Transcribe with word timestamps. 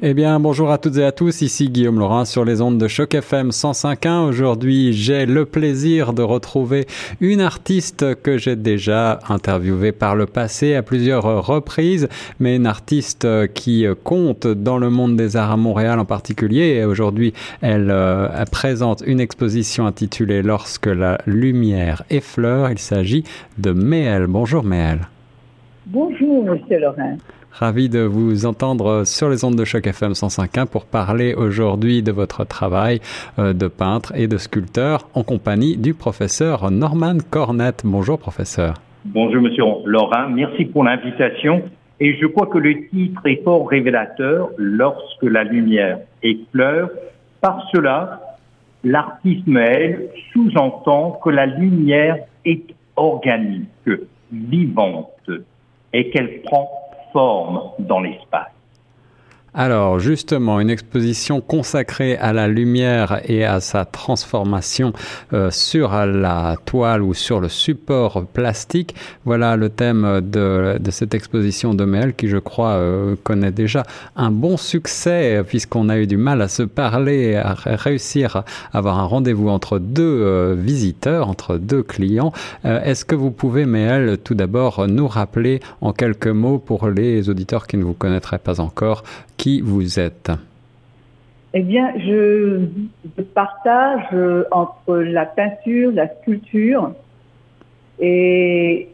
Eh 0.00 0.14
bien, 0.14 0.38
bonjour 0.38 0.70
à 0.70 0.78
toutes 0.78 0.96
et 0.98 1.04
à 1.04 1.10
tous, 1.10 1.42
ici 1.42 1.70
Guillaume 1.70 1.98
Laurin 1.98 2.24
sur 2.24 2.44
les 2.44 2.60
ondes 2.60 2.78
de 2.78 2.86
Choc 2.86 3.16
FM 3.16 3.48
105.1. 3.48 4.28
Aujourd'hui, 4.28 4.92
j'ai 4.92 5.26
le 5.26 5.44
plaisir 5.44 6.12
de 6.12 6.22
retrouver 6.22 6.86
une 7.20 7.40
artiste 7.40 8.14
que 8.22 8.38
j'ai 8.38 8.54
déjà 8.54 9.18
interviewée 9.28 9.90
par 9.90 10.14
le 10.14 10.26
passé 10.26 10.76
à 10.76 10.84
plusieurs 10.84 11.44
reprises, 11.44 12.08
mais 12.38 12.54
une 12.54 12.66
artiste 12.66 13.26
qui 13.54 13.86
compte 14.04 14.46
dans 14.46 14.78
le 14.78 14.88
monde 14.88 15.16
des 15.16 15.36
arts 15.36 15.50
à 15.50 15.56
Montréal 15.56 15.98
en 15.98 16.04
particulier. 16.04 16.76
Et 16.76 16.84
aujourd'hui, 16.84 17.32
elle, 17.60 17.90
euh, 17.90 18.28
présente 18.52 19.02
une 19.04 19.18
exposition 19.18 19.84
intitulée 19.84 20.42
Lorsque 20.42 20.86
la 20.86 21.18
lumière 21.26 22.04
effleure. 22.08 22.70
Il 22.70 22.78
s'agit 22.78 23.24
de 23.58 23.72
Méel. 23.72 24.28
Bonjour 24.28 24.62
Méel. 24.62 25.00
Bonjour, 25.86 26.44
monsieur 26.44 26.78
Laurin. 26.78 27.16
Ravi 27.58 27.88
de 27.88 28.02
vous 28.02 28.46
entendre 28.46 29.02
sur 29.04 29.28
les 29.28 29.44
ondes 29.44 29.56
de 29.56 29.64
choc 29.64 29.84
FM 29.84 30.12
105.1 30.12 30.66
pour 30.66 30.84
parler 30.84 31.34
aujourd'hui 31.34 32.04
de 32.04 32.12
votre 32.12 32.44
travail 32.44 33.00
euh, 33.40 33.52
de 33.52 33.66
peintre 33.66 34.12
et 34.14 34.28
de 34.28 34.38
sculpteur 34.38 35.08
en 35.12 35.24
compagnie 35.24 35.76
du 35.76 35.92
professeur 35.92 36.70
Norman 36.70 37.16
Cornette. 37.30 37.82
Bonjour 37.84 38.16
professeur. 38.16 38.74
Bonjour 39.04 39.42
monsieur 39.42 39.64
Laurent, 39.86 40.28
merci 40.30 40.66
pour 40.66 40.84
l'invitation. 40.84 41.64
Et 41.98 42.16
je 42.20 42.26
crois 42.26 42.46
que 42.46 42.58
le 42.58 42.86
titre 42.90 43.26
est 43.26 43.42
fort 43.42 43.68
révélateur 43.68 44.50
lorsque 44.56 45.24
la 45.24 45.42
lumière 45.42 45.98
effleure. 46.22 46.90
Par 47.40 47.68
cela, 47.74 48.20
l'artiste 48.84 49.48
elle 49.48 50.10
sous-entend 50.32 51.18
que 51.24 51.30
la 51.30 51.46
lumière 51.46 52.18
est 52.44 52.72
organique, 52.94 53.66
vivante 54.30 55.28
et 55.92 56.10
qu'elle 56.10 56.42
prend 56.42 56.70
forme 57.18 57.72
dans 57.80 57.98
l'espace. 57.98 58.57
Alors 59.60 59.98
justement, 59.98 60.60
une 60.60 60.70
exposition 60.70 61.40
consacrée 61.40 62.16
à 62.16 62.32
la 62.32 62.46
lumière 62.46 63.20
et 63.24 63.44
à 63.44 63.58
sa 63.58 63.84
transformation 63.84 64.92
euh, 65.32 65.50
sur 65.50 65.90
la 66.06 66.56
toile 66.64 67.02
ou 67.02 67.12
sur 67.12 67.40
le 67.40 67.48
support 67.48 68.24
plastique. 68.26 68.94
Voilà 69.24 69.56
le 69.56 69.68
thème 69.68 70.20
de, 70.20 70.78
cette 70.90 71.12
exposition 71.12 71.74
de 71.74 71.84
Mel 71.84 72.14
qui, 72.14 72.28
je 72.28 72.36
crois, 72.36 72.74
euh, 72.74 73.16
connaît 73.24 73.50
déjà 73.50 73.82
un 74.14 74.30
bon 74.30 74.56
succès 74.56 75.42
puisqu'on 75.44 75.88
a 75.88 75.98
eu 75.98 76.06
du 76.06 76.18
mal 76.18 76.40
à 76.40 76.46
se 76.46 76.62
parler, 76.62 77.34
à 77.34 77.56
réussir 77.56 78.36
à 78.36 78.44
avoir 78.72 79.00
un 79.00 79.06
rendez-vous 79.06 79.48
entre 79.48 79.80
deux 79.80 80.22
euh, 80.22 80.54
visiteurs, 80.56 81.28
entre 81.28 81.58
deux 81.58 81.82
clients. 81.82 82.32
Est-ce 82.62 83.04
que 83.04 83.16
vous 83.16 83.32
pouvez, 83.32 83.66
Mel, 83.66 84.18
tout 84.22 84.36
d'abord 84.36 84.86
nous 84.86 85.08
rappeler 85.08 85.58
en 85.80 85.92
quelques 85.92 86.28
mots 86.28 86.60
pour 86.60 86.88
les 86.88 87.28
auditeurs 87.28 87.66
qui 87.66 87.76
ne 87.76 87.82
vous 87.82 87.94
connaîtraient 87.94 88.38
pas 88.38 88.60
encore 88.60 89.02
qui 89.38 89.47
vous 89.64 89.98
êtes? 89.98 90.30
Eh 91.54 91.62
bien, 91.62 91.94
je, 91.98 92.66
partage 93.34 94.04
euh, 94.12 94.44
entre 94.50 94.96
la 94.96 95.24
peinture, 95.24 95.90
la 95.92 96.08
sculpture, 96.16 96.92
et 97.98 98.88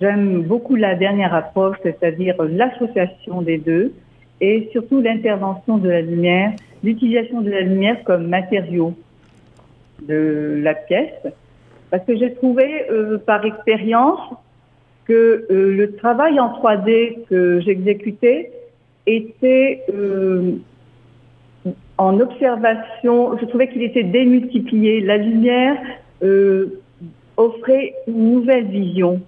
j'aime 0.00 0.42
beaucoup 0.42 0.74
la 0.74 0.94
dernière 0.96 1.32
approche, 1.32 1.76
c'est-à-dire 1.84 2.34
l'association 2.42 3.42
des 3.42 3.58
deux, 3.58 3.92
et 4.40 4.68
surtout 4.72 5.00
l'intervention 5.00 5.78
de 5.78 5.88
la 5.88 6.02
lumière, 6.02 6.52
l'utilisation 6.82 7.40
de 7.40 7.50
la 7.50 7.60
lumière 7.60 8.02
comme 8.04 8.26
matériau 8.26 8.94
de 10.02 10.60
la 10.62 10.74
pièce, 10.74 11.22
parce 11.90 12.04
que 12.04 12.16
j'ai 12.16 12.34
trouvé 12.34 12.90
euh, 12.90 13.16
par 13.18 13.44
expérience 13.44 14.20
que 15.06 15.46
euh, 15.50 15.76
le 15.76 15.94
travail 15.94 16.40
en 16.40 16.48
3D 16.60 17.26
que 17.30 17.60
j'exécutais 17.60 18.50
était 19.06 19.82
euh, 19.92 20.56
en 21.98 22.20
observation, 22.20 23.38
je 23.38 23.46
trouvais 23.46 23.68
qu'il 23.68 23.82
était 23.82 24.04
démultiplié. 24.04 25.00
La 25.00 25.16
lumière 25.16 25.76
euh, 26.22 26.80
offrait 27.36 27.94
une 28.06 28.32
nouvelle 28.32 28.66
vision. 28.66 29.20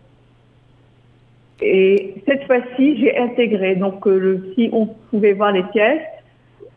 Et 1.60 2.14
cette 2.26 2.44
fois-ci, 2.44 2.98
j'ai 2.98 3.16
intégré, 3.18 3.74
donc 3.76 4.06
euh, 4.06 4.52
si 4.54 4.70
on 4.72 4.86
pouvait 5.10 5.32
voir 5.32 5.52
les 5.52 5.64
pièces, 5.64 6.02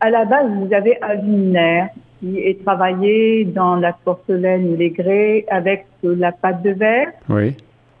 à 0.00 0.10
la 0.10 0.24
base, 0.24 0.50
vous 0.50 0.72
avez 0.74 1.00
un 1.02 1.14
luminaire 1.14 1.88
qui 2.18 2.38
est 2.38 2.64
travaillé 2.64 3.44
dans 3.44 3.76
la 3.76 3.92
porcelaine 3.92 4.72
ou 4.72 4.76
les 4.76 4.90
grès 4.90 5.44
avec 5.48 5.86
la 6.02 6.32
pâte 6.32 6.62
de 6.62 6.70
verre. 6.70 7.12
Oui. 7.28 7.54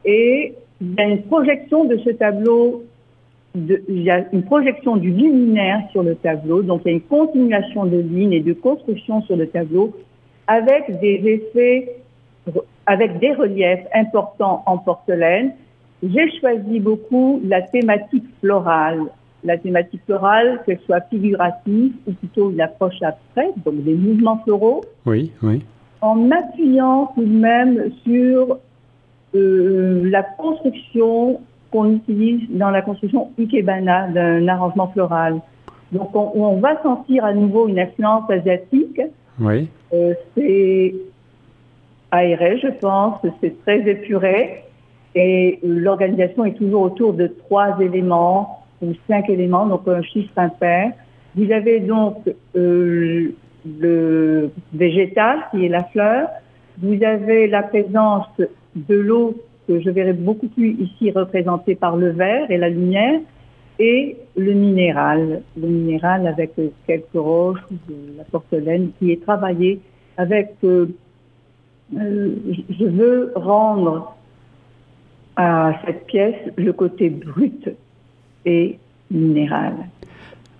Et 0.04 0.54
il 0.80 0.94
y 0.94 1.00
a 1.00 1.04
une 1.04 1.22
projection 1.22 1.84
de 1.84 1.96
ce 1.98 2.10
tableau 2.10 2.82
il 3.54 4.02
y 4.02 4.10
a 4.10 4.24
une 4.32 4.44
projection 4.44 4.96
du 4.96 5.10
luminaire 5.10 5.80
sur 5.90 6.02
le 6.02 6.14
tableau, 6.14 6.62
donc 6.62 6.82
il 6.84 6.88
y 6.88 6.90
a 6.92 6.94
une 6.94 7.02
continuation 7.02 7.84
de 7.84 7.98
lignes 7.98 8.32
et 8.32 8.40
de 8.40 8.54
construction 8.54 9.22
sur 9.22 9.36
le 9.36 9.46
tableau 9.46 9.94
avec 10.46 11.00
des 11.00 11.22
effets, 11.24 11.96
avec 12.86 13.18
des 13.18 13.32
reliefs 13.32 13.86
importants 13.94 14.62
en 14.66 14.78
porcelaine. 14.78 15.52
J'ai 16.02 16.30
choisi 16.40 16.80
beaucoup 16.80 17.40
la 17.44 17.62
thématique 17.62 18.24
florale. 18.40 19.02
La 19.44 19.58
thématique 19.58 20.00
florale, 20.06 20.62
qu'elle 20.64 20.80
soit 20.86 21.00
figurative 21.10 21.92
ou 22.06 22.12
plutôt 22.12 22.50
une 22.50 22.60
approche 22.60 23.02
abstraite, 23.02 23.54
donc 23.64 23.82
des 23.84 23.94
mouvements 23.94 24.40
floraux. 24.44 24.82
Oui, 25.04 25.32
oui. 25.42 25.62
En 26.00 26.30
appuyant 26.30 27.12
tout 27.14 27.24
de 27.24 27.38
même 27.38 27.90
sur 28.04 28.58
euh, 29.34 30.02
la 30.10 30.22
construction 30.22 31.40
qu'on 31.72 31.90
utilise 31.90 32.42
dans 32.50 32.70
la 32.70 32.82
construction 32.82 33.30
ikebana 33.38 34.08
d'un 34.08 34.46
arrangement 34.48 34.88
floral. 34.88 35.40
Donc, 35.90 36.14
on, 36.14 36.32
on, 36.34 36.60
va 36.60 36.80
sentir 36.82 37.24
à 37.24 37.34
nouveau 37.34 37.68
une 37.68 37.78
influence 37.78 38.30
asiatique. 38.30 39.00
Oui. 39.40 39.68
Euh, 39.92 40.14
c'est 40.36 40.94
aéré, 42.10 42.58
je 42.58 42.68
pense. 42.68 43.18
C'est 43.40 43.60
très 43.62 43.80
épuré. 43.88 44.64
Et 45.14 45.58
l'organisation 45.62 46.44
est 46.44 46.54
toujours 46.54 46.82
autour 46.82 47.12
de 47.12 47.26
trois 47.26 47.78
éléments 47.80 48.64
ou 48.80 48.92
cinq 49.08 49.28
éléments, 49.28 49.66
donc 49.66 49.86
un 49.86 50.02
chiffre 50.02 50.32
impair. 50.36 50.92
Vous 51.34 51.50
avez 51.50 51.80
donc 51.80 52.16
euh, 52.56 53.34
le 53.66 54.50
végétal, 54.72 55.40
qui 55.50 55.66
est 55.66 55.68
la 55.68 55.84
fleur. 55.84 56.28
Vous 56.82 57.02
avez 57.02 57.46
la 57.46 57.62
présence 57.62 58.26
de 58.74 58.94
l'eau 58.94 59.34
que 59.66 59.80
je 59.80 59.90
verrai 59.90 60.12
beaucoup 60.12 60.48
plus 60.48 60.70
ici 60.80 61.10
représenté 61.10 61.74
par 61.74 61.96
le 61.96 62.10
verre 62.10 62.50
et 62.50 62.58
la 62.58 62.68
lumière, 62.68 63.20
et 63.78 64.16
le 64.36 64.52
minéral, 64.52 65.42
le 65.56 65.66
minéral 65.66 66.26
avec 66.26 66.52
quelques 66.86 67.06
roches, 67.14 67.64
de 67.88 68.16
la 68.18 68.24
porcelaine, 68.24 68.90
qui 68.98 69.12
est 69.12 69.22
travaillé 69.22 69.80
avec, 70.16 70.54
euh, 70.64 70.86
euh, 71.96 72.34
je 72.70 72.84
veux 72.84 73.32
rendre 73.34 74.14
à 75.36 75.72
cette 75.86 76.06
pièce 76.06 76.36
le 76.56 76.72
côté 76.72 77.10
brut 77.10 77.70
et 78.44 78.78
minéral. 79.10 79.74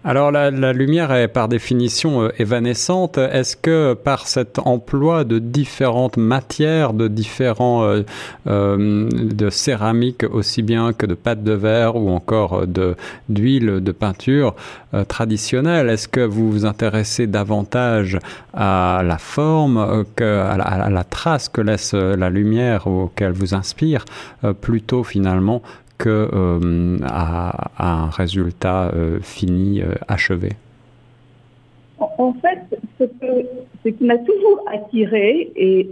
Alors 0.05 0.33
la, 0.33 0.51
lumière 0.73 1.13
est 1.13 1.29
par 1.29 1.47
définition 1.47 2.23
euh, 2.23 2.33
évanescente. 2.41 3.19
Est-ce 3.19 3.57
que 3.57 3.95
par 3.95 4.27
cet 4.27 4.59
emploi 4.59 5.23
de 5.23 5.39
différentes 5.39 6.17
matières, 6.17 6.93
de 6.93 7.07
différents 7.07 7.85
euh, 7.85 8.03
euh, 8.49 9.09
de 9.13 9.49
céramique 9.49 10.25
aussi 10.29 10.63
bien 10.63 10.93
que 10.93 11.07
de 11.07 11.15
pâte 11.15 11.45
de 11.45 11.53
verre 11.53 11.95
ou 11.95 12.11
encore 12.11 12.67
de 12.67 12.97
d'huile 13.29 13.81
de 13.81 13.93
peinture 13.93 14.57
traditionnelle, 15.09 15.89
est-ce 15.89 16.09
que 16.09 16.21
vous 16.21 16.51
vous 16.51 16.67
intéressez 16.67 17.27
davantage 17.27 18.19
à 18.53 19.03
la 19.05 19.17
forme, 19.17 20.05
que, 20.17 20.25
à, 20.25 20.57
la, 20.59 20.65
à 20.65 20.91
la 20.91 21.05
trace 21.05 21.49
que 21.49 21.63
laisse 21.63 21.95
la 21.95 22.29
lumière 22.29 22.87
ou 22.87 23.11
qu'elle 23.17 23.33
vous 23.33 23.55
inspire, 23.55 24.05
plutôt 24.61 25.03
finalement 25.03 25.63
euh, 26.07 26.99
à, 27.05 27.71
un 27.79 28.11
résultat 28.11 28.91
euh, 28.95 29.19
fini, 29.21 29.83
euh, 29.83 29.95
achevé 30.09 30.51
En 31.99 32.35
fait, 32.35 32.79
ce, 32.99 33.89
qui 33.89 34.05
m'a 34.05 34.19
toujours 34.19 34.65
attiré 34.73 35.51
et, 35.57 35.89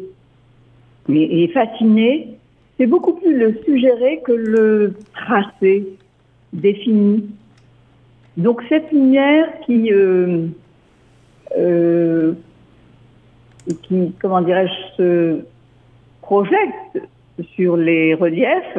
et, 1.08 1.48
fasciné, 1.48 2.36
c'est 2.78 2.86
beaucoup 2.86 3.14
plus 3.14 3.36
le 3.36 3.60
suggérer 3.64 4.20
que 4.24 4.32
le 4.32 4.94
tracé 5.14 5.86
défini. 6.52 7.28
Donc 8.36 8.62
cette 8.68 8.90
lumière 8.92 9.48
qui, 9.66 9.90
qui 13.82 14.14
comment 14.20 14.40
dirais-je, 14.40 14.96
se 14.96 15.40
projette 16.22 17.08
sur 17.54 17.76
les 17.76 18.14
reliefs, 18.14 18.78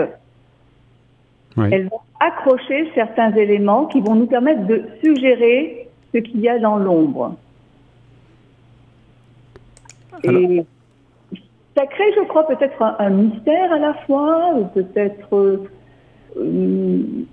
elles 1.57 1.87
vont 1.89 1.99
accrocher 2.19 2.89
certains 2.95 3.31
éléments 3.33 3.85
qui 3.87 3.99
vont 3.99 4.15
nous 4.15 4.27
permettre 4.27 4.65
de 4.67 4.83
suggérer 5.03 5.87
ce 6.13 6.19
qu'il 6.19 6.39
y 6.39 6.49
a 6.49 6.59
dans 6.59 6.77
l'ombre. 6.77 7.35
Et 10.23 10.63
ça 11.75 11.85
crée, 11.87 12.13
je 12.15 12.27
crois, 12.27 12.47
peut-être 12.47 12.81
un, 12.81 13.09
mystère 13.09 13.71
à 13.71 13.79
la 13.79 13.93
fois, 14.05 14.53
ou 14.55 14.65
peut-être, 14.65 15.35
euh, 16.37 17.27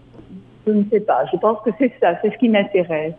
je 0.66 0.72
ne 0.72 0.84
sais 0.90 1.00
pas. 1.00 1.24
Je 1.32 1.36
pense 1.38 1.58
que 1.64 1.70
c'est 1.78 1.92
ça, 2.00 2.18
c'est 2.22 2.32
ce 2.32 2.38
qui 2.38 2.48
m'intéresse. 2.48 3.14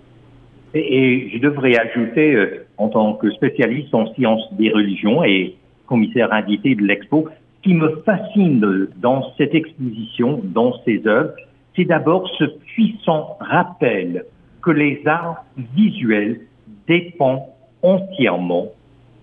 Et, 0.74 1.30
je 1.34 1.40
devrais 1.40 1.78
ajouter, 1.78 2.36
euh, 2.36 2.66
en 2.78 2.90
tant 2.90 3.14
que 3.14 3.30
spécialiste 3.32 3.94
en 3.94 4.12
sciences 4.14 4.54
des 4.54 4.72
religions 4.72 5.24
et 5.24 5.56
commissaire 5.88 6.32
invité 6.32 6.76
de 6.76 6.84
l'expo, 6.84 7.28
qui 7.64 7.74
me 7.74 8.02
fascine 8.06 8.88
dans 8.98 9.34
cette 9.38 9.54
exposition, 9.54 10.42
dans 10.44 10.74
ces 10.86 11.06
œuvres, 11.06 11.34
c'est 11.76 11.86
d'abord 11.86 12.30
ce 12.38 12.46
puissant 12.46 13.38
rappel 13.40 14.26
que 14.62 14.72
les 14.72 15.02
arts 15.06 15.44
visuels 15.76 16.42
dépendent 16.88 17.46
entièrement 17.82 18.68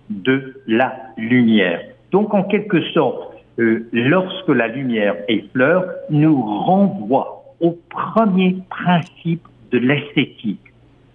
de 0.09 0.61
la 0.67 0.95
lumière. 1.17 1.81
Donc, 2.11 2.33
en 2.33 2.43
quelque 2.43 2.81
sorte, 2.91 3.33
euh, 3.59 3.87
lorsque 3.91 4.49
la 4.49 4.67
lumière 4.67 5.15
effleure, 5.27 5.85
nous 6.09 6.41
renvoie 6.41 7.43
au 7.59 7.77
premier 7.89 8.57
principe 8.69 9.45
de 9.71 9.79
l'esthétique, 9.79 10.61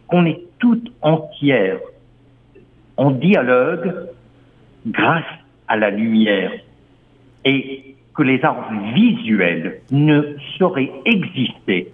qu'on 0.08 0.26
est 0.26 0.40
toute 0.58 0.92
entière 1.00 1.78
en 2.96 3.10
dialogue 3.12 4.08
grâce 4.86 5.24
à 5.68 5.76
la 5.76 5.90
lumière 5.90 6.52
et 7.44 7.94
que 8.14 8.22
les 8.22 8.42
arts 8.44 8.70
visuels 8.94 9.80
ne 9.90 10.36
sauraient 10.58 10.92
exister 11.06 11.92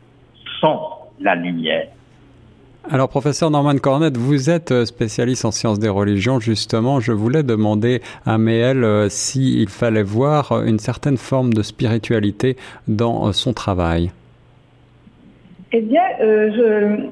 sans 0.61 1.11
la 1.21 1.35
lumière. 1.35 1.89
Alors, 2.91 3.11
professeur 3.11 3.51
Norman 3.51 3.77
Cornette, 3.77 4.17
vous 4.17 4.49
êtes 4.49 4.73
euh, 4.73 4.87
spécialiste 4.87 5.45
en 5.45 5.51
sciences 5.51 5.79
des 5.79 5.91
religions. 5.91 6.41
Justement, 6.41 7.01
je 7.01 7.13
voulais 7.13 7.43
demander 7.43 8.01
à 8.25 8.39
Méel 8.39 8.83
euh, 8.83 9.11
s'il 9.11 9.69
fallait 9.69 10.03
voir 10.03 10.65
une 10.65 10.79
certaine 10.79 11.19
forme 11.19 11.53
de 11.53 11.63
spiritualité 11.63 12.57
dans 12.87 13.29
euh, 13.29 13.33
son 13.33 13.53
travail. 13.53 14.11
Eh 15.73 15.83
bien, 15.83 16.01
je, 16.19 17.09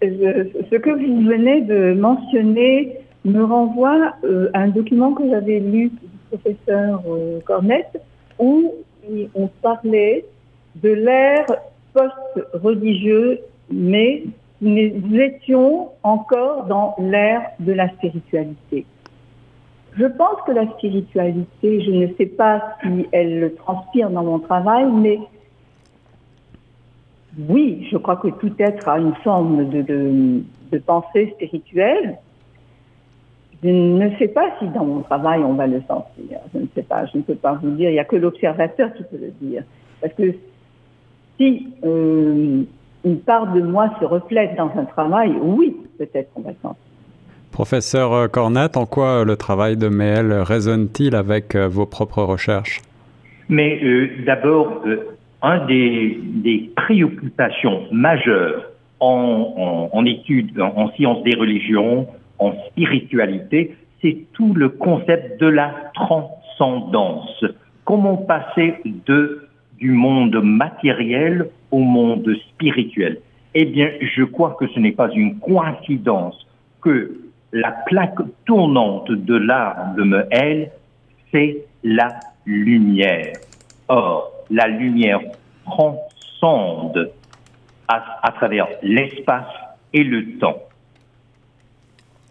ce 0.00 0.76
que 0.76 0.90
vous 0.90 1.22
venez 1.22 1.60
de 1.60 1.94
mentionner 1.94 2.96
me 3.24 3.44
renvoie 3.44 4.14
à 4.54 4.58
un 4.58 4.68
document 4.68 5.12
que 5.12 5.22
j'avais 5.30 5.60
lu 5.60 5.92
professeur 6.32 7.02
Cornette 7.44 8.00
où 8.38 8.72
on 9.34 9.46
parlait 9.60 10.24
de 10.76 10.90
l'ère 10.90 11.46
post-religieux, 11.92 13.40
mais 13.70 14.24
nous 14.60 15.16
étions 15.16 15.90
encore 16.02 16.64
dans 16.66 16.94
l'ère 16.98 17.50
de 17.60 17.72
la 17.72 17.88
spiritualité. 17.90 18.86
Je 19.98 20.06
pense 20.06 20.40
que 20.46 20.52
la 20.52 20.70
spiritualité, 20.72 21.82
je 21.82 21.90
ne 21.90 22.06
sais 22.14 22.26
pas 22.26 22.76
si 22.82 23.06
elle 23.12 23.52
transpire 23.56 24.08
dans 24.08 24.24
mon 24.24 24.38
travail, 24.38 24.86
mais 24.90 25.18
oui, 27.48 27.86
je 27.90 27.96
crois 27.98 28.16
que 28.16 28.28
tout 28.28 28.52
être 28.58 28.88
a 28.88 28.98
une 28.98 29.14
forme 29.16 29.68
de, 29.68 29.82
de, 29.82 30.78
pensée 30.78 31.34
spirituelle. 31.34 32.18
Je 33.62 33.68
ne 33.68 34.10
sais 34.18 34.28
pas 34.28 34.50
si 34.58 34.66
dans 34.68 34.84
mon 34.84 35.00
travail 35.02 35.40
on 35.44 35.54
va 35.54 35.66
le 35.66 35.80
sentir. 35.86 36.38
Je 36.52 36.58
ne 36.58 36.66
sais 36.74 36.82
pas, 36.82 37.06
je 37.06 37.18
ne 37.18 37.22
peux 37.22 37.34
pas 37.34 37.54
vous 37.62 37.70
dire. 37.70 37.90
Il 37.90 37.94
n'y 37.94 37.98
a 38.00 38.04
que 38.04 38.16
l'observateur 38.16 38.92
qui 38.94 39.04
peut 39.04 39.18
le 39.20 39.32
dire. 39.40 39.62
Parce 40.00 40.14
que 40.14 40.34
si 41.38 41.68
euh, 41.84 42.62
une 43.04 43.18
part 43.20 43.52
de 43.52 43.60
moi 43.60 43.90
se 44.00 44.04
reflète 44.04 44.56
dans 44.56 44.70
un 44.76 44.84
travail, 44.84 45.32
oui, 45.40 45.76
peut-être 45.98 46.32
qu'on 46.34 46.42
va 46.42 46.52
sentir. 46.60 46.76
Professeur 47.52 48.30
Cornette, 48.30 48.78
en 48.78 48.86
quoi 48.86 49.24
le 49.24 49.36
travail 49.36 49.76
de 49.76 49.88
Méel 49.88 50.32
résonne-t-il 50.32 51.14
avec 51.14 51.54
euh, 51.54 51.68
vos 51.68 51.84
propres 51.84 52.22
recherches? 52.22 52.80
Mais 53.48 53.78
euh, 53.84 54.08
d'abord, 54.24 54.80
euh, 54.86 55.16
un 55.42 55.66
des, 55.66 56.18
des, 56.22 56.70
préoccupations 56.74 57.82
majeures 57.92 58.64
en, 59.00 59.90
en, 59.92 59.98
en 59.98 60.06
études, 60.06 60.58
en, 60.58 60.90
sciences 60.92 61.22
des 61.24 61.34
religions, 61.34 62.06
en 62.42 62.54
spiritualité, 62.66 63.76
c'est 64.00 64.16
tout 64.32 64.52
le 64.54 64.68
concept 64.68 65.40
de 65.40 65.46
la 65.46 65.72
transcendance. 65.94 67.44
Comment 67.84 68.16
passer 68.16 68.74
de 68.84 69.48
du 69.78 69.92
monde 69.92 70.40
matériel 70.42 71.48
au 71.70 71.78
monde 71.78 72.28
spirituel? 72.50 73.18
Eh 73.54 73.64
bien, 73.64 73.90
je 74.00 74.24
crois 74.24 74.56
que 74.58 74.66
ce 74.68 74.78
n'est 74.78 74.92
pas 74.92 75.10
une 75.10 75.38
coïncidence 75.38 76.46
que 76.80 77.12
la 77.52 77.72
plaque 77.86 78.18
tournante 78.44 79.10
de 79.10 79.36
l'art 79.36 79.94
de 79.96 80.04
c'est 81.30 81.64
la 81.84 82.08
lumière. 82.46 83.34
Or, 83.88 84.32
la 84.50 84.68
lumière 84.68 85.20
transcende 85.64 87.10
à 87.88 88.32
travers 88.32 88.68
l'espace 88.82 89.52
et 89.92 90.02
le 90.02 90.38
temps. 90.38 90.56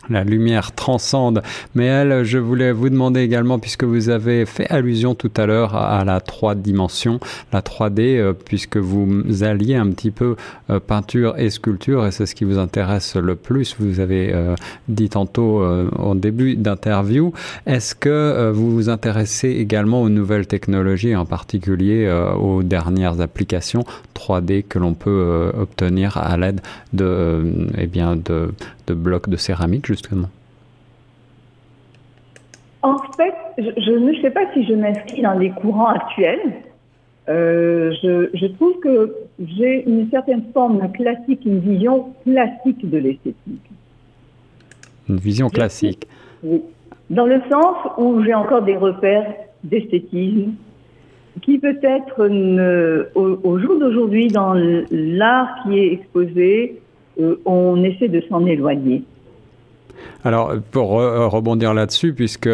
La 0.10 0.24
lumière 0.24 0.72
transcende. 0.74 1.44
Mais 1.76 1.86
elle, 1.86 2.24
je 2.24 2.40
voulais 2.40 2.72
vous 2.72 2.90
demander 2.90 3.22
également, 3.22 3.60
puisque 3.60 3.84
vous 3.84 4.10
avez 4.10 4.46
fait 4.46 4.68
allusion 4.70 5.14
tout 5.14 5.32
à 5.38 5.46
l'heure 5.46 5.76
à 5.76 6.04
la 6.04 6.20
trois 6.20 6.56
dimensions, 6.56 7.20
la 7.54 7.62
3D, 7.62 8.18
euh, 8.18 8.34
puisque 8.34 8.78
vous 8.78 9.44
alliez 9.44 9.76
un 9.76 9.90
petit 9.92 10.12
peu 10.12 10.36
euh, 10.70 10.80
peinture 10.80 11.38
et 11.38 11.50
sculpture, 11.50 12.06
et 12.08 12.12
c'est 12.12 12.26
ce 12.26 12.34
qui 12.34 12.46
vous 12.46 12.58
intéresse 12.58 13.16
le 13.16 13.36
plus, 13.36 13.76
vous 13.80 14.00
avez 14.00 14.32
euh, 14.34 14.56
dit 14.88 15.10
tantôt 15.10 15.62
au 15.62 16.16
début 16.16 16.56
d'interview. 16.56 17.34
Est-ce 17.66 17.94
que 17.96 18.52
vous 18.52 18.72
vous 18.72 18.90
intéressez 18.90 19.50
également 19.50 20.02
aux 20.02 20.10
nouvelles 20.10 20.48
technologies, 20.48 21.16
en 21.16 21.26
particulier 21.26 22.12
aux 22.40 22.64
dernières 22.64 23.22
applications 23.22 23.84
3D 24.16 24.64
que 24.64 24.80
l'on 24.80 24.94
peut 24.94 25.52
obtenir 25.58 26.18
à 26.18 26.38
l'aide 26.38 26.62
de, 26.94 27.44
eh 27.78 27.88
bien, 27.88 28.16
de 28.16 28.52
blocs 28.94 29.30
de 29.30 29.38
céramique, 29.38 29.91
justement 29.92 30.30
En 32.82 32.98
fait, 33.18 33.34
je, 33.58 33.92
ne 33.92 34.14
sais 34.22 34.32
pas 34.32 34.52
si 34.54 34.66
je 34.66 34.74
m'inscris 34.74 35.22
dans 35.22 35.38
les 35.38 35.52
courants 35.52 35.90
actuels. 35.90 36.54
Euh, 37.30 37.92
je, 38.02 38.48
trouve 38.48 38.80
que 38.80 39.14
j'ai 39.40 39.88
une 39.88 40.10
certaine 40.10 40.44
forme 40.54 40.92
classique, 40.92 41.42
une 41.46 41.60
vision 41.60 42.14
classique 42.24 42.90
de 42.90 42.98
l'esthétique. 42.98 43.70
Une 45.08 45.18
vision 45.18 45.50
classique. 45.50 46.08
Oui. 46.44 46.62
Dans 47.10 47.26
le 47.26 47.42
sens 47.52 47.76
où 47.98 48.24
j'ai 48.24 48.34
encore 48.34 48.64
des 48.64 48.78
repères 48.78 49.28
d'esthétisme 49.64 50.54
qui 51.42 51.60
peut-être 51.60 52.28
au, 53.16 53.40
au, 53.44 53.60
jour 53.60 53.80
d'aujourd'hui 53.80 54.28
dans 54.30 54.54
l'art 54.90 55.50
qui 55.64 55.80
est 55.80 55.94
exposé 55.94 56.82
euh, 57.20 57.36
on 57.46 57.84
essaie 57.84 58.08
de 58.08 58.22
s'en 58.30 58.46
éloigner. 58.46 59.04
Alors, 60.24 60.54
pour 60.72 60.92
rebondir 60.92 61.74
là-dessus, 61.74 62.14
puisque 62.14 62.48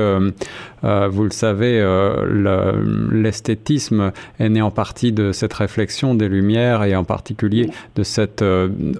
euh, 0.84 1.08
vous 1.10 1.24
le 1.24 1.32
savez, 1.32 1.80
euh, 1.80 3.10
l'esthétisme 3.12 4.12
est 4.40 4.50
né 4.50 4.62
en 4.62 4.72
partie 4.72 5.12
de 5.12 5.32
cette 5.32 5.54
réflexion 5.54 6.16
des 6.16 6.30
Lumières 6.30 6.84
et 6.84 6.96
en 6.96 7.04
particulier 7.04 7.70
de 7.96 8.04
cette 8.04 8.44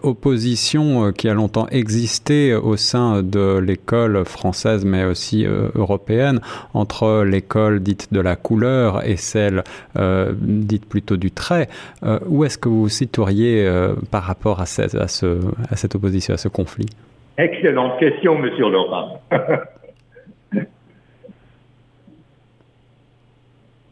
opposition 0.04 1.12
qui 1.12 1.30
a 1.30 1.34
longtemps 1.34 1.68
existé 1.70 2.54
au 2.56 2.78
sein 2.78 3.22
de 3.24 3.58
l'école 3.58 4.26
française, 4.26 4.86
mais 4.86 5.06
aussi 5.06 5.46
européenne, 5.76 6.42
entre 6.74 7.24
l'école 7.24 7.82
dite 7.82 8.12
de 8.12 8.20
la 8.20 8.36
couleur 8.36 9.06
et 9.08 9.18
celle 9.18 9.64
dite 10.42 10.86
plutôt 10.86 11.18
du 11.18 11.32
trait. 11.32 11.70
où 12.28 12.44
est-ce 12.44 12.58
que 12.58 12.70
vous 12.70 12.82
vous 12.84 12.90
situeriez 12.90 13.70
par 14.12 14.24
rapport 14.24 14.62
à 14.62 14.66
cette 14.66 15.96
opposition, 15.96 16.34
à 16.34 16.38
ce 16.38 16.48
conflit? 16.48 16.88
Excellente 17.38 18.00
question, 18.00 18.40
Monsieur 18.40 18.70
Laurent. 18.70 19.22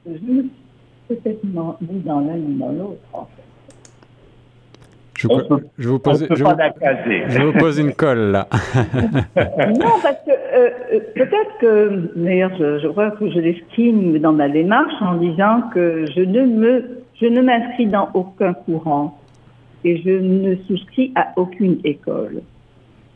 je 0.07 0.11
peut-être 1.07 1.39
dans 1.43 1.77
l'un 2.21 2.37
ou 2.37 2.57
dans 2.57 2.71
l'autre, 2.71 3.01
en 3.13 3.25
fait. 3.25 3.43
Je, 5.17 5.27
vous 5.27 5.37
pose, 5.47 5.63
je, 5.77 5.87
vous, 7.43 7.53
pose 7.53 7.79
une 7.79 7.93
colle 7.93 8.31
là. 8.31 8.47
non, 8.75 9.93
parce 10.03 10.17
que 10.25 10.31
euh, 10.31 10.69
euh, 10.93 10.99
peut-être 11.15 11.57
que, 11.61 12.11
d'ailleurs, 12.15 12.51
je, 12.59 12.79
je, 12.79 12.87
crois 12.89 13.11
que 13.11 13.29
je 13.29 13.39
l'estime 13.39 14.17
dans 14.19 14.33
ma 14.33 14.49
démarche 14.49 14.93
en 15.01 15.15
disant 15.15 15.61
que 15.73 16.05
je 16.13 16.21
ne 16.21 16.45
me, 16.45 17.03
je 17.21 17.27
ne 17.27 17.41
m'inscris 17.41 17.85
dans 17.85 18.09
aucun 18.13 18.53
courant 18.53 19.17
et 19.83 20.01
je 20.01 20.09
ne 20.09 20.55
souscris 20.67 21.13
à 21.15 21.31
aucune 21.37 21.79
école. 21.85 22.41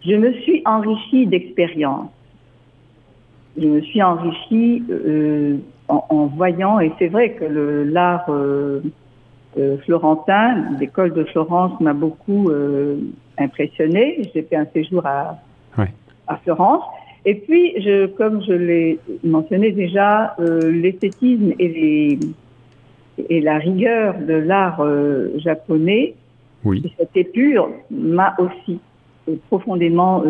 Je 0.06 0.16
me 0.16 0.34
suis 0.34 0.62
enrichie 0.66 1.28
d'expérience. 1.28 2.10
Je 3.58 3.68
me 3.68 3.82
suis 3.82 4.02
enrichie 4.02 4.84
euh, 4.90 5.58
en, 5.88 6.28
voyant, 6.28 6.80
et 6.80 6.92
c'est 7.00 7.08
vrai 7.08 7.34
que 7.34 7.46
l'art 7.92 8.26
euh, 8.30 8.82
euh, 9.58 9.78
florentin, 9.80 10.78
l'école 10.80 11.14
de 11.14 11.24
Florence 11.26 11.80
m'a 11.82 11.94
beaucoup 11.94 12.52
impressionné. 13.38 14.30
J'ai 14.34 14.44
fait 14.44 14.56
un 14.56 14.68
séjour 14.74 15.06
à, 15.06 15.38
à 16.28 16.38
Florence. 16.38 16.84
Et 17.26 17.36
puis, 17.36 17.74
je, 17.82 18.06
comme 18.06 18.42
je 18.44 18.54
l'ai 18.54 19.00
mentionné 19.24 19.72
déjà, 19.72 20.36
l'esthétisme 20.40 21.54
et, 21.60 22.18
et 23.30 23.42
la 23.42 23.58
rigueur 23.58 24.16
de 24.20 24.36
l'art 24.36 24.82
japonais, 25.38 26.14
oui. 26.64 26.84
cette 26.98 27.18
épure 27.18 27.70
m'a 27.92 28.36
aussi 28.40 28.80
profondément 29.48 30.24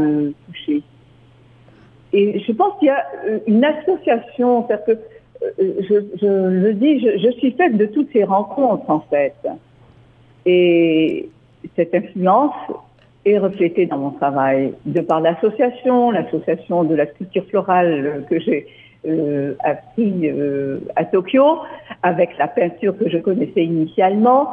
touchée. 0.46 0.84
Et 2.12 2.40
je 2.40 2.52
pense 2.52 2.78
qu'il 2.80 2.88
y 2.88 2.92
a 2.92 3.06
une 3.48 3.64
association, 3.64 4.64
parce 4.64 4.84
que 4.84 4.98
je, 5.60 6.26
le 6.26 6.74
dis, 6.74 7.00
je, 7.00 7.32
suis 7.38 7.52
faite 7.52 7.78
de 7.78 7.86
toutes 7.86 8.12
ces 8.12 8.24
rencontres 8.24 8.90
en 8.90 9.02
fait. 9.10 9.36
Et 10.46 11.30
cette 11.76 11.94
influence 11.94 12.54
est 13.26 13.38
reflétée 13.38 13.86
dans 13.86 13.98
mon 13.98 14.12
travail, 14.12 14.74
de 14.86 15.02
par 15.02 15.22
l'association, 15.22 16.12
l'association 16.12 16.84
de 16.84 16.96
la 16.96 17.06
culture 17.06 17.46
florale 17.46 18.26
que 18.30 18.40
j'ai 18.40 18.68
euh, 19.08 19.56
appris 19.64 20.30
euh, 20.30 20.80
à 20.96 21.06
Tokyo, 21.06 21.60
avec 22.04 22.38
la 22.38 22.48
peinture 22.48 22.98
que 22.98 23.10
je 23.10 23.18
connaissais 23.18 23.64
initialement. 23.64 24.52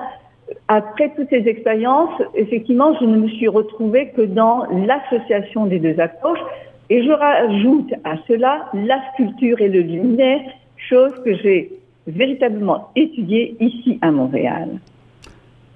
Après 0.69 1.13
toutes 1.17 1.29
ces 1.31 1.49
expériences, 1.49 2.23
effectivement, 2.35 2.95
je 3.01 3.05
ne 3.05 3.17
me 3.17 3.29
suis 3.29 3.49
retrouvée 3.49 4.11
que 4.17 4.23
dans 4.23 4.65
l'association 4.87 5.67
des 5.67 5.79
deux 5.79 5.99
approches. 6.01 6.41
Et 6.89 7.03
je 7.03 7.11
rajoute 7.11 7.93
à 8.05 8.17
cela 8.29 8.67
la 8.73 9.01
sculpture 9.13 9.61
et 9.61 9.69
le 9.69 9.81
luminaire, 9.81 10.41
chose 10.77 11.13
que 11.25 11.35
j'ai 11.37 11.73
véritablement 12.07 12.91
étudiée 12.95 13.57
ici 13.59 13.99
à 14.03 14.13
Montréal. 14.13 14.69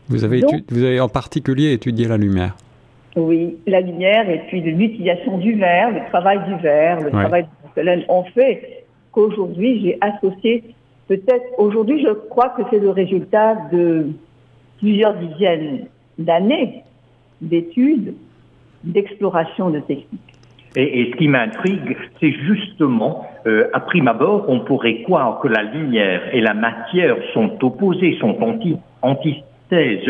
Vous 0.08 0.24
avez, 0.24 0.40
vous 0.68 0.84
avez 0.84 1.00
en 1.00 1.08
particulier 1.08 1.72
étudié 1.72 2.06
la 2.06 2.16
lumière 2.16 2.56
Oui, 3.16 3.56
la 3.66 3.80
lumière 3.80 4.28
et 4.28 4.42
puis 4.48 4.60
l'utilisation 4.60 5.38
du 5.38 5.54
verre, 5.54 5.90
le 5.90 6.08
travail 6.10 6.38
du 6.46 6.62
verre, 6.62 7.00
le 7.00 7.10
travail 7.10 7.42
du 7.44 7.48
porcelaine 7.62 8.04
ont 8.08 8.24
fait 8.24 8.84
qu'aujourd'hui 9.12 9.80
j'ai 9.82 9.98
associé, 10.00 10.64
peut-être 11.08 11.44
aujourd'hui 11.58 12.04
je 12.04 12.12
crois 12.12 12.50
que 12.50 12.62
c'est 12.70 12.78
le 12.78 12.90
résultat 12.90 13.56
de 13.72 14.06
plusieurs 14.80 15.14
dizaines 15.14 15.86
d'années 16.18 16.82
d'études, 17.40 18.14
d'exploration 18.84 19.70
de 19.70 19.80
techniques. 19.80 20.20
Et, 20.76 21.10
ce 21.10 21.16
qui 21.16 21.26
m'intrigue, 21.26 21.96
c'est 22.20 22.32
justement, 22.32 23.26
euh, 23.46 23.68
à 23.72 23.80
prime 23.80 24.06
abord, 24.06 24.44
on 24.48 24.60
pourrait 24.60 25.02
croire 25.02 25.40
que 25.40 25.48
la 25.48 25.62
lumière 25.62 26.22
et 26.32 26.40
la 26.40 26.54
matière 26.54 27.16
sont 27.34 27.52
opposées, 27.64 28.16
sont 28.20 28.40
anti, 28.40 28.76
anti 29.02 29.42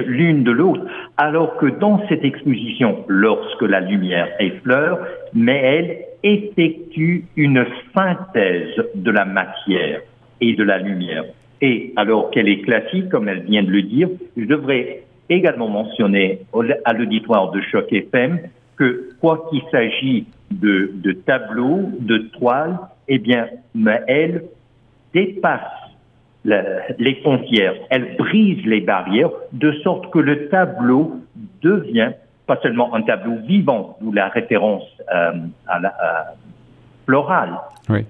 l'une 0.07 0.43
de 0.43 0.51
l'autre, 0.51 0.83
alors 1.17 1.57
que 1.57 1.67
dans 1.67 2.01
cette 2.09 2.25
exposition, 2.25 3.05
lorsque 3.09 3.63
la 3.63 3.81
lumière 3.81 4.29
effleure, 4.39 4.99
mais 5.35 5.59
elle 5.59 5.99
effectue 6.23 7.27
une 7.37 7.67
synthèse 7.95 8.75
de 8.95 9.11
la 9.11 9.25
matière 9.25 10.01
et 10.41 10.55
de 10.55 10.63
la 10.63 10.79
lumière. 10.79 11.25
Et 11.63 11.93
alors 11.97 12.31
qu'elle 12.31 12.49
est 12.49 12.63
classique, 12.63 13.09
comme 13.09 13.29
elle 13.29 13.43
vient 13.43 13.63
de 13.63 13.71
le 13.71 13.83
dire, 13.83 14.09
je 14.37 14.45
devrais 14.45 15.03
également 15.29 15.69
mentionner 15.69 16.41
à 16.85 16.93
l'auditoire 16.93 17.51
de 17.51 17.61
Choc 17.61 17.93
FM 17.93 18.41
que 18.77 19.11
quoi 19.21 19.47
qu'il 19.51 19.63
s'agisse 19.71 20.25
de, 20.51 20.91
de 20.95 21.13
tableaux, 21.13 21.91
de 22.01 22.19
toiles, 22.39 22.79
eh 23.09 23.19
bien, 23.19 23.49
elle 24.07 24.45
dépasse 25.13 25.61
les 26.45 27.15
frontières, 27.17 27.75
elle 27.91 28.17
brise 28.17 28.65
les 28.65 28.81
barrières 28.81 29.31
de 29.53 29.73
sorte 29.83 30.11
que 30.11 30.19
le 30.19 30.49
tableau 30.49 31.21
devient 31.63 32.13
pas 32.47 32.59
seulement 32.63 32.95
un 32.95 33.03
tableau 33.03 33.37
vivant, 33.47 33.97
d'où 34.01 34.13
la 34.13 34.29
référence 34.29 34.83
euh, 35.15 35.33
à 35.69 35.79
la 35.79 35.95
florale, 37.05 37.59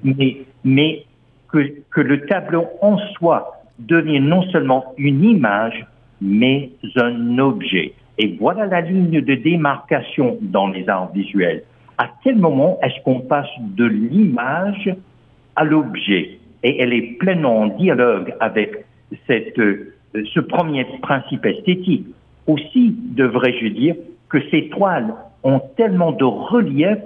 mais, 0.02 0.36
mais 0.64 1.04
que, 1.52 2.00
le 2.00 2.26
tableau 2.26 2.66
en 2.80 2.98
soi 3.14 3.62
devient 3.78 4.20
non 4.20 4.42
seulement 4.50 4.94
une 4.98 5.24
image, 5.24 5.86
mais 6.20 6.70
un 6.96 7.38
objet. 7.38 7.92
Et 8.18 8.36
voilà 8.38 8.66
la 8.66 8.82
ligne 8.82 9.20
de 9.20 9.34
démarcation 9.34 10.38
dans 10.42 10.68
les 10.68 10.88
arts 10.88 11.10
visuels. 11.12 11.62
À 11.98 12.08
quel 12.22 12.36
moment 12.36 12.78
est-ce 12.82 13.02
qu'on 13.04 13.20
passe 13.20 13.48
de 13.58 13.84
l'image 13.84 14.94
à 15.56 15.64
l'objet? 15.64 16.38
Et 16.62 16.82
elle 16.82 16.92
est 16.92 17.18
pleinement 17.18 17.60
en 17.60 17.66
dialogue 17.68 18.34
avec 18.40 18.84
cette, 19.26 19.58
euh, 19.58 19.94
ce 20.14 20.40
premier 20.40 20.84
principe 21.00 21.46
esthétique. 21.46 22.06
Aussi, 22.46 22.94
devrais-je 23.16 23.68
dire, 23.68 23.94
que 24.28 24.38
ces 24.50 24.68
toiles 24.68 25.14
ont 25.42 25.60
tellement 25.76 26.12
de 26.12 26.24
relief, 26.24 26.98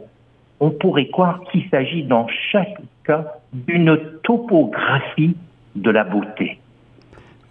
on 0.60 0.70
pourrait 0.70 1.08
croire 1.08 1.42
qu'il 1.50 1.68
s'agit 1.70 2.04
dans 2.04 2.26
chaque 2.50 2.76
cas 3.04 3.26
d'une 3.54 3.98
topographie 4.22 5.36
de 5.76 5.90
la 5.90 6.04
beauté. 6.04 6.58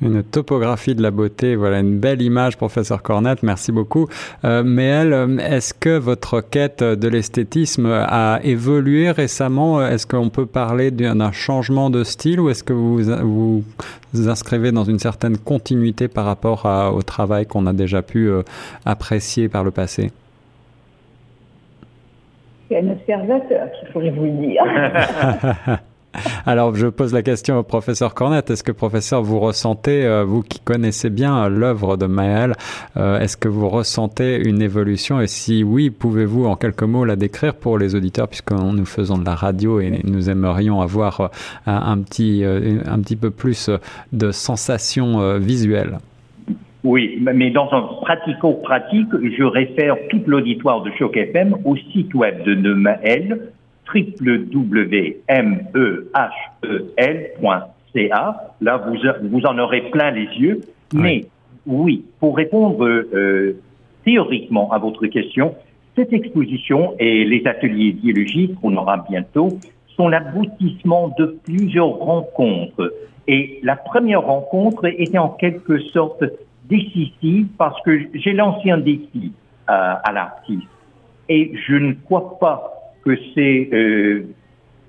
Une 0.02 0.22
topographie 0.22 0.96
de 0.96 1.02
la 1.02 1.12
beauté, 1.12 1.56
voilà 1.56 1.80
une 1.80 1.98
belle 1.98 2.22
image, 2.22 2.58
professeur 2.58 3.02
Cornette, 3.02 3.42
merci 3.42 3.72
beaucoup. 3.72 4.10
Euh, 4.44 4.62
mais 4.66 4.84
elle, 4.84 5.14
euh, 5.14 5.38
est-ce 5.38 5.74
que 5.74 5.98
votre 5.98 6.42
quête 6.42 6.84
de 6.84 7.08
l'esthétisme 7.08 7.86
a 7.86 8.40
évolué 8.44 9.12
récemment? 9.12 9.86
Est-ce 9.86 10.06
qu'on 10.06 10.28
peut 10.28 10.46
parler 10.46 10.92
d'un 10.92 11.32
changement 11.32 11.90
de 11.90 12.04
style 12.04 12.42
ou 12.42 12.50
est-ce 12.50 12.66
que 12.66 12.74
vous, 12.74 13.02
vous 13.02 13.64
vous 14.14 14.30
inscrivez 14.30 14.74
dans 14.74 14.84
une 14.84 15.00
certaine 15.00 15.38
continuité 15.38 16.10
par 16.10 16.26
rapport 16.26 16.66
au 16.94 17.02
travail 17.02 17.46
qu'on 17.46 17.66
a 17.66 17.74
déjà 17.74 18.02
pu 18.02 18.28
euh, 18.28 18.42
apprécier 18.86 19.48
par 19.48 19.64
le 19.64 19.72
passé? 19.72 20.12
C'est 22.68 22.80
un 22.80 22.90
observateur 22.90 23.68
qui 23.72 23.92
pourrait 23.94 24.10
vous 24.10 24.26
le 24.26 24.32
dire. 24.32 25.80
Alors, 26.46 26.76
je 26.76 26.88
pose 26.88 27.14
la 27.14 27.22
question 27.22 27.58
au 27.58 27.64
professeur 27.64 28.14
Cornette. 28.14 28.50
Est-ce 28.50 28.64
que, 28.64 28.72
professeur, 28.72 29.22
vous 29.22 29.40
ressentez, 29.40 30.06
euh, 30.06 30.24
vous 30.24 30.42
qui 30.42 30.60
connaissez 30.60 31.10
bien 31.10 31.50
l'œuvre 31.50 31.98
de 31.98 32.06
Maël, 32.06 32.54
euh, 32.98 33.20
est-ce 33.20 33.38
que 33.38 33.48
vous 33.48 33.70
ressentez 33.70 34.38
une 34.38 34.62
évolution? 34.62 35.22
Et 35.22 35.28
si 35.28 35.64
oui, 35.64 35.90
pouvez-vous 35.90 36.46
en 36.46 36.56
quelques 36.56 36.84
mots 36.84 37.06
la 37.06 37.16
décrire 37.16 37.56
pour 37.56 37.78
les 37.78 37.96
auditeurs, 37.96 38.28
puisque 38.28 38.52
nous 38.52 38.86
faisons 38.86 39.18
de 39.18 39.26
la 39.26 39.36
radio 39.36 39.80
et 39.80 40.02
nous 40.04 40.30
aimerions 40.30 40.82
avoir 40.82 41.22
euh, 41.22 41.28
un, 41.66 41.98
petit, 42.00 42.44
un 42.46 43.00
petit 43.00 43.16
peu 43.16 43.32
plus 43.32 43.70
de 44.12 44.32
sensations 44.32 45.38
visuelles. 45.38 45.98
Oui, 46.84 47.18
mais 47.22 47.50
dans 47.50 47.70
un 47.72 47.82
pratico-pratique, 48.02 49.08
je 49.38 49.44
réfère 49.44 49.96
tout 50.10 50.22
l'auditoire 50.28 50.84
de 50.84 50.92
Choc 51.00 51.16
FM 51.16 51.56
au 51.64 51.78
site 51.78 52.14
web 52.14 52.44
de 52.44 52.74
Maël, 52.74 53.53
www.mehel.ca. 53.94 55.26
Là, 58.62 58.78
vous, 58.78 58.98
vous 59.30 59.46
en 59.46 59.58
aurez 59.60 59.82
plein 59.92 60.12
les 60.12 60.28
yeux. 60.38 60.62
Mais 60.94 61.26
oui, 61.66 62.06
pour 62.20 62.36
répondre 62.38 62.86
euh, 62.86 63.58
théoriquement 64.06 64.72
à 64.72 64.78
votre 64.78 65.08
question, 65.08 65.56
cette 65.96 66.14
exposition 66.14 66.96
et 67.00 67.24
les 67.24 67.46
ateliers 67.46 67.92
biologiques 67.92 68.60
qu'on 68.60 68.76
aura 68.76 69.06
bientôt 69.10 69.60
sont 69.96 70.08
l'aboutissement 70.08 71.14
de 71.18 71.38
plusieurs 71.44 72.00
rencontres. 72.00 72.94
Et 73.28 73.60
la 73.64 73.76
première 73.76 74.22
rencontre 74.24 74.86
était 74.86 75.18
en 75.18 75.30
quelque 75.30 75.80
sorte 75.80 76.24
décisive 76.66 77.48
parce 77.58 77.80
que 77.82 78.08
j'ai 78.14 78.34
lancé 78.34 78.72
un 78.72 78.80
défi 78.80 79.34
euh, 79.70 79.94
à 80.04 80.12
l'artiste. 80.12 80.68
Et 81.30 81.54
je 81.68 81.76
ne 81.76 81.94
crois 81.94 82.38
pas 82.40 82.83
que 83.06 83.18
c'est 83.34 83.70
euh, 83.74 84.28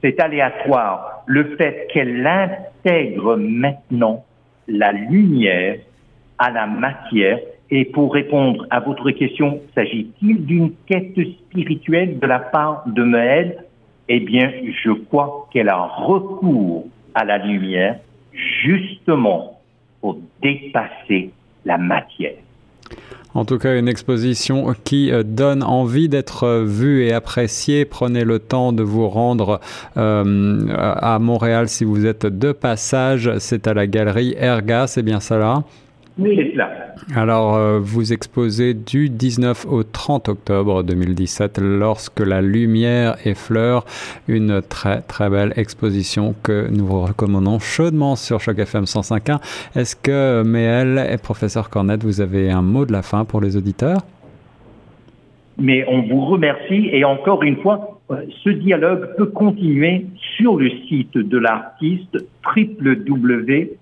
c'est 0.03 0.21
aléatoire. 0.21 1.25
Le 1.27 1.57
fait 1.57 1.89
qu'elle 1.93 2.27
intègre 2.27 3.37
maintenant 3.37 4.25
la 4.69 4.93
lumière 4.93 5.79
à 6.39 6.51
la 6.51 6.67
matière. 6.67 7.39
Et 7.71 7.87
pour 7.87 8.13
répondre 8.13 8.67
à 8.71 8.81
votre 8.81 9.11
question, 9.11 9.61
s'agit-il 9.75 10.45
d'une 10.45 10.73
quête 10.87 11.19
spirituelle 11.49 12.19
de 12.19 12.27
la 12.27 12.39
part 12.39 12.85
de 12.87 13.03
Maëlle? 13.03 13.65
Eh 14.09 14.21
bien, 14.21 14.53
je 14.85 14.91
crois 14.91 15.49
qu'elle 15.51 15.71
a 15.71 15.83
recours 15.83 16.87
à 17.15 17.25
la 17.25 17.39
lumière 17.39 17.97
justement 18.63 19.61
pour 20.01 20.19
dépasser 20.43 21.31
la 21.65 21.79
matière. 21.79 22.35
En 23.35 23.45
tout 23.45 23.59
cas, 23.59 23.77
une 23.77 23.89
exposition 23.89 24.75
qui 24.85 25.11
euh, 25.11 25.25
donne 25.25 25.65
envie 25.65 26.09
d'être 26.09 26.45
euh, 26.45 26.65
vue 26.65 27.05
et 27.05 27.13
appréciée. 27.13 27.85
Prenez 27.85 28.23
le 28.23 28.39
temps 28.39 28.73
de 28.73 28.85
vous 28.85 29.09
rendre 29.09 29.61
euh, 29.97 30.67
à 30.77 31.19
Montréal 31.19 31.69
si 31.69 31.85
vous 31.85 32.07
êtes 32.07 32.27
de 32.27 32.53
passage. 32.53 33.31
C'est 33.39 33.67
à 33.67 33.75
la 33.75 33.89
galerie 33.89 34.35
Erga, 34.39 34.87
c'est 34.87 35.03
bien 35.03 35.19
ça 35.19 35.39
là 35.39 35.65
Alors, 37.17 37.57
euh, 37.57 37.81
vous 37.81 38.13
exposez 38.13 38.73
du 38.73 39.09
19 39.09 39.67
au 39.69 39.83
30 39.83 40.29
octobre 40.29 40.85
2017, 40.85 41.59
lorsque 41.59 42.21
la 42.21 42.41
lumière 42.41 43.17
effleure, 43.25 43.85
une 44.29 44.63
très 44.63 45.01
très 45.01 45.29
belle 45.29 45.53
exposition 45.57 46.35
que 46.45 46.69
nous 46.71 46.87
vous 46.87 47.03
recommandons 47.03 47.59
chaudement 47.59 48.15
sur 48.15 48.41
Choc 48.41 48.61
FM 48.61 48.85
105.1. 48.85 49.41
Est-ce 49.75 49.97
que 49.97 50.45
Méel 50.45 51.05
et 51.11 51.19
professeur 51.19 51.69
Cornette, 51.69 52.05
vous 52.05 52.21
avez 52.21 52.49
un 52.49 52.63
mot 52.63 52.87
de 52.87 52.93
la 52.93 53.03
fin 53.03 53.25
pour 53.25 53.41
les 53.41 53.57
auditeurs? 53.57 54.03
Mais 55.59 55.85
on 55.89 56.03
vous 56.03 56.27
remercie 56.27 56.91
et 56.93 57.05
encore 57.05 57.43
une 57.43 57.57
fois, 57.57 58.01
euh, 58.13 58.23
ce 58.45 58.51
dialogue 58.51 59.17
peut 59.17 59.27
continuer 59.27 60.07
sur 60.37 60.59
le 60.59 60.71
site 60.89 61.19
de 61.19 61.39
l'artiste 61.39 62.19
www 62.57 63.79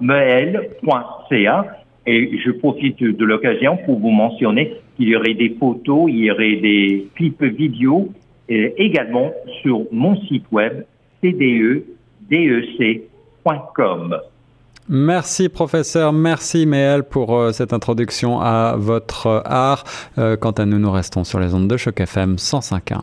meel.ca 0.00 1.66
et 2.06 2.38
je 2.44 2.50
profite 2.50 3.02
de 3.02 3.24
l'occasion 3.24 3.76
pour 3.84 3.98
vous 3.98 4.10
mentionner 4.10 4.80
il 5.00 5.08
y 5.08 5.16
aurait 5.16 5.34
des 5.34 5.56
photos, 5.58 6.04
il 6.08 6.24
y 6.24 6.30
aurait 6.30 6.56
des 6.56 7.08
clips 7.16 7.42
vidéo, 7.42 8.10
également 8.48 9.32
sur 9.62 9.86
mon 9.90 10.14
site 10.26 10.44
web 10.52 10.84
cdedec.com. 11.22 11.90
Merci 14.88 15.48
professeur, 15.48 16.12
merci 16.12 16.66
Méel 16.66 17.04
pour 17.04 17.36
euh, 17.36 17.52
cette 17.52 17.72
introduction 17.72 18.40
à 18.40 18.74
votre 18.76 19.42
art. 19.44 19.84
Euh, 20.18 20.36
quant 20.36 20.50
à 20.50 20.66
nous, 20.66 20.80
nous 20.80 20.90
restons 20.90 21.22
sur 21.22 21.38
les 21.38 21.54
ondes 21.54 21.68
de 21.68 21.76
choc 21.76 22.00
FM 22.00 22.34
105.1. 22.34 23.02